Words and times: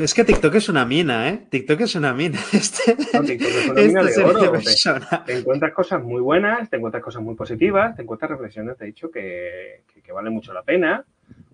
Es 0.00 0.14
que 0.14 0.24
TikTok 0.24 0.54
es 0.54 0.68
una 0.68 0.84
mina, 0.84 1.28
¿eh? 1.28 1.46
TikTok 1.50 1.80
es 1.80 1.94
una 1.94 2.12
mina. 2.12 2.38
Este, 2.52 2.96
no, 3.14 3.24
TikTok 3.24 3.48
es 3.48 3.66
una 3.66 3.82
mina 3.82 4.02
de 4.04 4.24
oro. 4.24 4.52
Te, 4.52 5.18
te, 5.26 5.38
encuentras 5.38 5.72
cosas 5.72 6.02
muy 6.02 6.20
buenas, 6.20 6.70
te 6.70 6.76
encuentras 6.76 7.02
cosas 7.02 7.22
muy 7.22 7.34
positivas, 7.34 7.94
te 7.96 8.02
encuentras 8.02 8.30
reflexiones, 8.30 8.78
de 8.78 8.88
hecho, 8.88 9.10
que, 9.10 9.82
que, 9.92 10.02
que 10.02 10.12
valen 10.12 10.32
mucho 10.32 10.52
la 10.52 10.62
pena. 10.62 11.04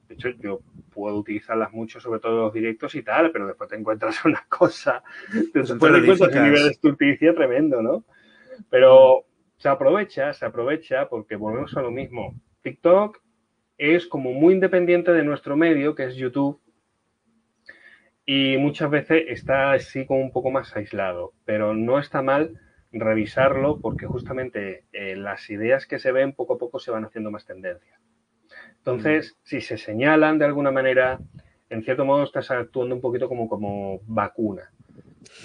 De 0.08 0.14
hecho, 0.14 0.30
yo 0.30 0.60
puedo 0.92 1.16
utilizarlas 1.16 1.72
mucho, 1.72 2.00
sobre 2.00 2.20
todo 2.20 2.32
en 2.32 2.42
los 2.44 2.52
directos 2.52 2.94
y 2.94 3.02
tal, 3.02 3.30
pero 3.30 3.46
después 3.46 3.68
te 3.68 3.76
encuentras 3.76 4.22
una 4.24 4.44
cosa, 4.48 5.02
después 5.32 5.68
te 5.68 5.74
encuentras 5.74 6.20
un 6.20 6.42
nivel 6.44 6.64
de 6.64 6.70
estulticia 6.70 7.34
tremendo, 7.34 7.82
¿no? 7.82 8.04
Pero 8.70 9.24
se 9.58 9.68
aprovecha, 9.68 10.32
se 10.32 10.46
aprovecha 10.46 11.08
porque 11.08 11.36
volvemos 11.36 11.76
a 11.76 11.82
lo 11.82 11.90
mismo. 11.90 12.34
TikTok 12.62 13.20
es 13.76 14.06
como 14.06 14.32
muy 14.32 14.54
independiente 14.54 15.12
de 15.12 15.24
nuestro 15.24 15.56
medio, 15.56 15.94
que 15.94 16.04
es 16.04 16.16
YouTube, 16.16 16.60
y 18.30 18.58
muchas 18.58 18.90
veces 18.90 19.24
está 19.28 19.72
así 19.72 20.04
como 20.04 20.20
un 20.20 20.30
poco 20.30 20.50
más 20.50 20.76
aislado, 20.76 21.32
pero 21.46 21.72
no 21.72 21.98
está 21.98 22.20
mal 22.20 22.60
revisarlo 22.92 23.80
porque 23.80 24.04
justamente 24.04 24.84
eh, 24.92 25.16
las 25.16 25.48
ideas 25.48 25.86
que 25.86 25.98
se 25.98 26.12
ven 26.12 26.34
poco 26.34 26.52
a 26.52 26.58
poco 26.58 26.78
se 26.78 26.90
van 26.90 27.06
haciendo 27.06 27.30
más 27.30 27.46
tendencia. 27.46 27.98
Entonces, 28.76 29.32
mm. 29.32 29.36
si 29.44 29.60
se 29.62 29.78
señalan 29.78 30.38
de 30.38 30.44
alguna 30.44 30.70
manera, 30.70 31.18
en 31.70 31.82
cierto 31.82 32.04
modo 32.04 32.22
estás 32.22 32.50
actuando 32.50 32.94
un 32.94 33.00
poquito 33.00 33.30
como, 33.30 33.48
como 33.48 34.00
vacuna. 34.04 34.72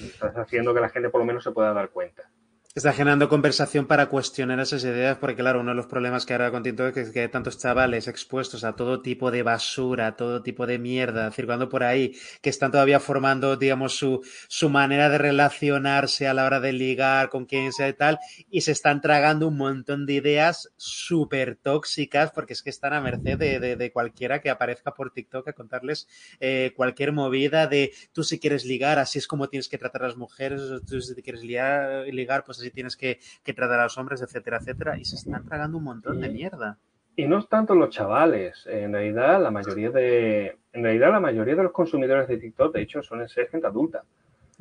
Estás 0.04 0.36
haciendo 0.36 0.74
que 0.74 0.82
la 0.82 0.90
gente 0.90 1.10
por 1.10 1.22
lo 1.22 1.26
menos 1.26 1.46
se 1.46 1.52
pueda 1.52 1.72
dar 1.72 1.88
cuenta. 1.88 2.30
Está 2.76 2.92
generando 2.92 3.30
conversación 3.30 3.86
para 3.86 4.10
cuestionar 4.10 4.60
esas 4.60 4.84
ideas, 4.84 5.20
porque 5.20 5.36
claro, 5.36 5.60
uno 5.60 5.70
de 5.70 5.76
los 5.76 5.86
problemas 5.86 6.26
que 6.26 6.34
ahora 6.34 6.50
con 6.50 6.66
es 6.66 7.12
que 7.12 7.20
hay 7.20 7.28
tantos 7.28 7.60
chavales 7.60 8.08
expuestos 8.08 8.64
a 8.64 8.76
todo 8.76 9.04
tipo 9.04 9.30
de 9.30 9.44
basura, 9.44 10.08
a 10.08 10.16
todo 10.16 10.42
tipo 10.42 10.66
de 10.66 10.80
mierda, 10.80 11.30
circulando 11.30 11.70
por 11.70 11.84
ahí, 11.84 12.18
que 12.42 12.50
están 12.50 12.72
todavía 12.72 13.00
formando, 13.00 13.58
digamos, 13.58 13.94
su, 13.96 14.26
su 14.48 14.72
manera 14.72 15.10
de 15.10 15.20
relacionarse 15.20 16.28
a 16.28 16.34
la 16.34 16.46
hora 16.46 16.60
de 16.60 16.74
ligar 16.74 17.30
con 17.30 17.46
quien 17.46 17.72
sea 17.74 17.90
y 17.90 17.94
tal, 17.94 18.18
y 18.50 18.62
se 18.62 18.72
están 18.72 19.02
tragando 19.02 19.50
un 19.50 19.58
montón 19.58 20.08
de 20.08 20.14
ideas 20.14 20.74
súper 20.76 21.58
tóxicas, 21.58 22.32
porque 22.32 22.54
es 22.54 22.64
que 22.64 22.72
están 22.72 22.94
a 22.94 23.02
merced 23.02 23.38
de, 23.38 23.76
de, 23.76 23.92
cualquiera 23.92 24.42
que 24.42 24.50
aparezca 24.50 24.96
por 24.96 25.12
TikTok 25.12 25.48
a 25.48 25.54
contarles 25.54 26.08
eh, 26.40 26.74
cualquier 26.76 27.12
movida 27.12 27.68
de 27.68 27.94
tú 28.14 28.24
si 28.24 28.40
quieres 28.40 28.66
ligar, 28.66 28.98
así 28.98 29.20
es 29.20 29.28
como 29.28 29.48
tienes 29.48 29.70
que 29.70 29.78
tratar 29.78 30.06
a 30.06 30.08
las 30.08 30.18
mujeres, 30.18 30.60
tú 30.90 31.00
si 31.00 31.14
te 31.14 31.22
quieres 31.22 31.44
ligar, 31.44 32.08
ligar 32.08 32.44
pues 32.44 32.63
si 32.64 32.72
tienes 32.72 32.98
que, 32.98 33.20
que, 33.44 33.54
tratar 33.54 33.80
a 33.80 33.84
los 33.84 33.98
hombres, 33.98 34.22
etcétera, 34.22 34.58
etcétera, 34.58 34.98
y 34.98 35.06
se 35.06 35.16
están 35.16 35.46
tragando 35.46 35.78
un 35.78 35.84
montón 35.84 36.20
de 36.20 36.30
mierda. 36.30 36.78
Y 37.16 37.28
no 37.28 37.38
es 37.38 37.48
tanto 37.48 37.76
los 37.76 37.90
chavales, 37.90 38.66
en 38.68 38.94
realidad 38.94 39.42
la 39.42 39.52
mayoría 39.52 39.92
de, 39.92 40.58
en 40.74 40.84
realidad 40.84 41.12
la 41.12 41.20
mayoría 41.20 41.56
de 41.56 41.64
los 41.64 41.72
consumidores 41.72 42.28
de 42.28 42.38
TikTok, 42.38 42.74
de 42.74 42.82
hecho, 42.82 43.04
suelen 43.04 43.30
ser 43.30 43.50
gente 43.50 43.68
adulta. 43.68 44.04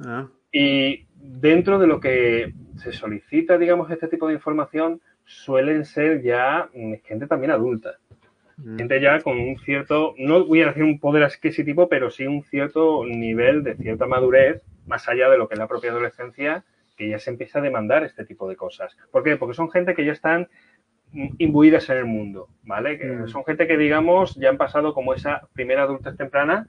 Ah. 0.04 0.28
Y 0.52 1.06
dentro 1.14 1.78
de 1.78 1.86
lo 1.86 1.98
que 1.98 2.52
se 2.76 2.92
solicita, 2.92 3.56
digamos, 3.56 3.90
este 3.90 4.08
tipo 4.08 4.28
de 4.28 4.34
información, 4.34 5.00
suelen 5.24 5.84
ser 5.84 6.22
ya 6.22 6.68
gente 7.04 7.26
también 7.26 7.52
adulta. 7.52 7.96
Mm. 8.58 8.76
Gente 8.76 9.00
ya 9.00 9.20
con 9.20 9.38
un 9.38 9.58
cierto, 9.58 10.14
no 10.18 10.44
voy 10.44 10.62
a 10.62 10.66
decir 10.66 10.84
un 10.84 10.98
poder 10.98 11.24
adquisitivo, 11.24 11.88
pero 11.88 12.10
sí 12.10 12.26
un 12.26 12.44
cierto 12.44 13.04
nivel 13.06 13.62
de 13.62 13.76
cierta 13.76 14.06
madurez, 14.06 14.62
más 14.86 15.08
allá 15.08 15.30
de 15.30 15.38
lo 15.38 15.48
que 15.48 15.54
es 15.54 15.58
la 15.58 15.68
propia 15.68 15.90
adolescencia, 15.90 16.64
que 17.02 17.08
ya 17.08 17.18
se 17.18 17.30
empieza 17.30 17.58
a 17.58 17.62
demandar 17.62 18.04
este 18.04 18.24
tipo 18.24 18.48
de 18.48 18.54
cosas. 18.54 18.96
¿Por 19.10 19.24
qué? 19.24 19.36
Porque 19.36 19.54
son 19.54 19.70
gente 19.72 19.92
que 19.92 20.04
ya 20.04 20.12
están 20.12 20.48
imbuidas 21.38 21.90
en 21.90 21.98
el 21.98 22.04
mundo, 22.04 22.48
¿vale? 22.62 22.96
Que 22.96 23.06
mm. 23.06 23.28
Son 23.28 23.44
gente 23.44 23.66
que, 23.66 23.76
digamos, 23.76 24.36
ya 24.36 24.50
han 24.50 24.56
pasado 24.56 24.94
como 24.94 25.12
esa 25.14 25.48
primera 25.52 25.82
adultez 25.82 26.16
temprana 26.16 26.68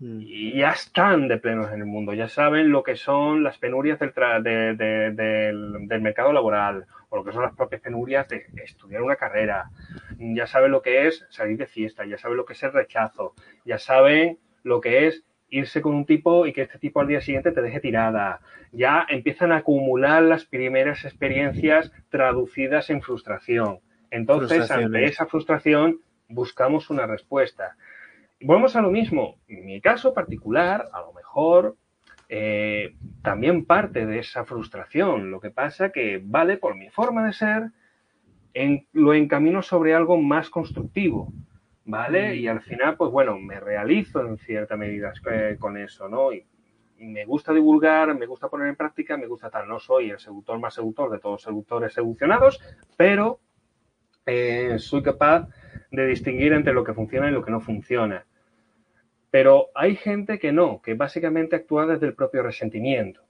mm. 0.00 0.20
y 0.22 0.58
ya 0.58 0.70
están 0.70 1.28
de 1.28 1.38
plenos 1.38 1.72
en 1.72 1.82
el 1.82 1.86
mundo, 1.86 2.12
ya 2.14 2.26
saben 2.26 2.72
lo 2.72 2.82
que 2.82 2.96
son 2.96 3.44
las 3.44 3.58
penurias 3.58 4.00
del, 4.00 4.12
de, 4.42 4.74
de, 4.74 5.12
del, 5.12 5.86
del 5.86 6.00
mercado 6.02 6.32
laboral 6.32 6.86
o 7.08 7.16
lo 7.16 7.24
que 7.24 7.32
son 7.32 7.42
las 7.42 7.54
propias 7.54 7.80
penurias 7.80 8.28
de 8.28 8.44
estudiar 8.64 9.02
una 9.02 9.16
carrera, 9.16 9.70
ya 10.18 10.48
saben 10.48 10.72
lo 10.72 10.82
que 10.82 11.06
es 11.06 11.26
salir 11.30 11.56
de 11.56 11.66
fiesta, 11.66 12.04
ya 12.06 12.18
saben 12.18 12.36
lo 12.36 12.44
que 12.44 12.54
es 12.54 12.62
el 12.64 12.72
rechazo, 12.72 13.34
ya 13.64 13.78
saben 13.78 14.38
lo 14.64 14.80
que 14.80 15.06
es 15.06 15.24
irse 15.50 15.82
con 15.82 15.94
un 15.94 16.06
tipo 16.06 16.46
y 16.46 16.52
que 16.52 16.62
este 16.62 16.78
tipo 16.78 17.00
al 17.00 17.08
día 17.08 17.20
siguiente 17.20 17.52
te 17.52 17.62
deje 17.62 17.80
tirada. 17.80 18.40
Ya 18.72 19.06
empiezan 19.08 19.52
a 19.52 19.58
acumular 19.58 20.22
las 20.22 20.44
primeras 20.44 21.04
experiencias 21.04 21.92
traducidas 22.08 22.90
en 22.90 23.02
frustración. 23.02 23.80
Entonces, 24.10 24.70
ante 24.70 25.04
esa 25.04 25.26
frustración, 25.26 26.00
buscamos 26.28 26.90
una 26.90 27.06
respuesta. 27.06 27.76
Volvemos 28.40 28.74
a 28.76 28.80
lo 28.80 28.90
mismo. 28.90 29.38
En 29.48 29.66
mi 29.66 29.80
caso 29.80 30.14
particular, 30.14 30.86
a 30.92 31.00
lo 31.00 31.12
mejor 31.12 31.76
eh, 32.28 32.94
también 33.22 33.64
parte 33.64 34.06
de 34.06 34.20
esa 34.20 34.44
frustración. 34.44 35.30
Lo 35.30 35.40
que 35.40 35.50
pasa 35.50 35.90
que, 35.90 36.20
vale, 36.24 36.56
por 36.56 36.76
mi 36.76 36.88
forma 36.88 37.26
de 37.26 37.32
ser, 37.32 37.70
en, 38.54 38.86
lo 38.92 39.14
encamino 39.14 39.62
sobre 39.62 39.94
algo 39.94 40.16
más 40.16 40.48
constructivo. 40.48 41.32
¿Vale? 41.84 42.36
Y 42.36 42.48
al 42.48 42.60
final, 42.60 42.96
pues 42.96 43.10
bueno, 43.10 43.38
me 43.38 43.60
realizo 43.60 44.20
en 44.26 44.38
cierta 44.38 44.76
medida 44.76 45.12
con 45.58 45.76
eso, 45.76 46.08
¿no? 46.08 46.32
Y, 46.32 46.44
y, 46.98 47.06
me 47.06 47.24
gusta 47.24 47.52
divulgar, 47.52 48.14
me 48.14 48.26
gusta 48.26 48.48
poner 48.48 48.68
en 48.68 48.76
práctica, 48.76 49.16
me 49.16 49.26
gusta 49.26 49.50
tal. 49.50 49.68
No 49.68 49.78
soy 49.78 50.10
el 50.10 50.18
seductor 50.18 50.58
más 50.58 50.74
seductor 50.74 51.10
de 51.10 51.18
todos 51.18 51.34
los 51.34 51.42
seductores 51.42 51.92
seduccionados, 51.92 52.60
pero 52.96 53.40
eh, 54.26 54.78
soy 54.78 55.02
capaz 55.02 55.48
de 55.90 56.06
distinguir 56.06 56.52
entre 56.52 56.72
lo 56.72 56.84
que 56.84 56.94
funciona 56.94 57.28
y 57.28 57.32
lo 57.32 57.44
que 57.44 57.50
no 57.50 57.60
funciona. 57.60 58.26
Pero 59.30 59.68
hay 59.74 59.96
gente 59.96 60.38
que 60.38 60.52
no, 60.52 60.80
que 60.82 60.94
básicamente 60.94 61.56
actúa 61.56 61.86
desde 61.86 62.06
el 62.06 62.14
propio 62.14 62.42
resentimiento. 62.42 63.22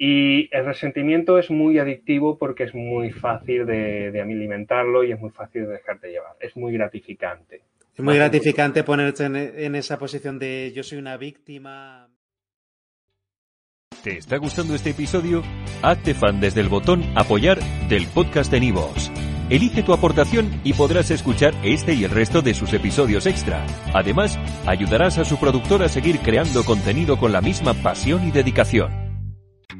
Y 0.00 0.48
el 0.54 0.64
resentimiento 0.64 1.38
es 1.38 1.50
muy 1.50 1.80
adictivo 1.80 2.38
porque 2.38 2.62
es 2.62 2.74
muy 2.74 3.10
fácil 3.10 3.66
de, 3.66 4.12
de, 4.12 4.20
alimentarlo 4.20 5.02
y 5.02 5.10
es 5.10 5.18
muy 5.18 5.30
fácil 5.30 5.62
de 5.62 5.72
dejarte 5.72 6.12
llevar. 6.12 6.36
Es 6.38 6.56
muy 6.56 6.72
gratificante. 6.72 7.62
Es 7.96 8.00
muy 8.00 8.14
gratificante 8.14 8.84
ponerte 8.84 9.24
en, 9.24 9.34
en 9.34 9.74
esa 9.74 9.98
posición 9.98 10.38
de 10.38 10.72
yo 10.72 10.84
soy 10.84 10.98
una 10.98 11.16
víctima. 11.16 12.08
¿Te 14.04 14.18
está 14.18 14.36
gustando 14.36 14.76
este 14.76 14.90
episodio? 14.90 15.42
Hazte 15.82 16.14
fan 16.14 16.40
desde 16.40 16.60
el 16.60 16.68
botón 16.68 17.02
apoyar 17.16 17.58
del 17.88 18.06
podcast 18.06 18.52
de 18.52 18.60
Nivos. 18.60 19.10
Elige 19.50 19.82
tu 19.82 19.92
aportación 19.92 20.60
y 20.62 20.74
podrás 20.74 21.10
escuchar 21.10 21.54
este 21.64 21.94
y 21.94 22.04
el 22.04 22.10
resto 22.12 22.40
de 22.40 22.54
sus 22.54 22.72
episodios 22.72 23.26
extra. 23.26 23.66
Además, 23.94 24.38
ayudarás 24.66 25.18
a 25.18 25.24
su 25.24 25.40
productor 25.40 25.82
a 25.82 25.88
seguir 25.88 26.20
creando 26.20 26.64
contenido 26.64 27.18
con 27.18 27.32
la 27.32 27.40
misma 27.40 27.74
pasión 27.74 28.28
y 28.28 28.30
dedicación. 28.30 29.07